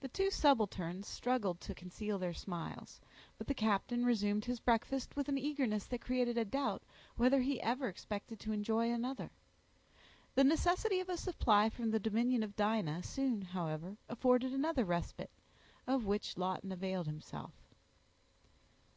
[0.00, 3.00] The two subalterns struggled to conceal their smiles;
[3.38, 6.82] but the captain resumed his breakfast with an eagerness that created a doubt,
[7.14, 9.30] whether he ever expected to enjoy another.
[10.34, 15.30] The necessity of a supply from the dominion of Dinah soon, however, afforded another respite,
[15.86, 17.52] of which Lawton availed himself.